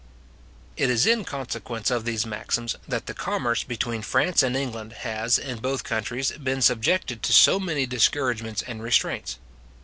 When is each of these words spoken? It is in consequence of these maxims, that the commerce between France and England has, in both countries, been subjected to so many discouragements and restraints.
It 0.77 0.89
is 0.89 1.05
in 1.05 1.25
consequence 1.25 1.91
of 1.91 2.05
these 2.05 2.25
maxims, 2.25 2.75
that 2.87 3.05
the 3.05 3.13
commerce 3.13 3.63
between 3.63 4.01
France 4.01 4.41
and 4.41 4.57
England 4.57 4.93
has, 5.05 5.37
in 5.37 5.59
both 5.59 5.83
countries, 5.83 6.31
been 6.41 6.63
subjected 6.63 7.21
to 7.21 7.31
so 7.31 7.59
many 7.59 7.85
discouragements 7.85 8.63
and 8.63 8.81
restraints. 8.81 9.37